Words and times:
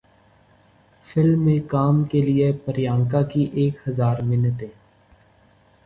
film 1.05 1.43
میں 1.45 1.59
کام 1.67 2.03
کیلئے 2.03 2.51
پریانکا 2.65 3.21
کی 3.23 3.47
ایک 3.53 3.87
ہزار 3.87 4.21
منتیں 4.23 4.67